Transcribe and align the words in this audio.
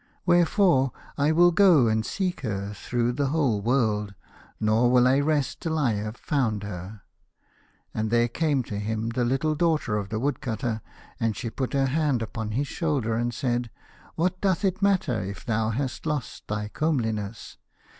Wherefore 0.25 0.91
I 1.15 1.31
will 1.31 1.51
go 1.51 1.87
and 1.87 2.03
seek 2.03 2.39
her 2.41 2.73
through 2.73 3.11
the 3.11 3.27
whole 3.27 3.61
world, 3.61 4.15
nor 4.59 4.89
will 4.89 5.07
I 5.07 5.19
rest 5.19 5.61
till 5.61 5.77
I 5.77 5.91
have 5.93 6.17
found 6.17 6.63
her." 6.63 7.03
And 7.93 8.09
there 8.09 8.27
came 8.27 8.63
to 8.63 8.79
him 8.79 9.09
the 9.09 9.23
little 9.23 9.53
daughter 9.53 9.97
of 9.97 10.09
the 10.09 10.19
Woodcutter, 10.19 10.81
and 11.19 11.37
she 11.37 11.51
put 11.51 11.73
her 11.73 11.85
hand 11.85 12.23
upon 12.23 12.53
his 12.53 12.67
shoulder 12.67 13.13
and 13.13 13.31
said," 13.31 13.69
What 14.15 14.41
doth 14.41 14.65
it 14.65 14.81
matter 14.81 15.21
if 15.23 15.45
thou 15.45 15.69
hast 15.69 16.07
lost 16.07 16.47
thy 16.47 16.69
comeliness 16.69 17.57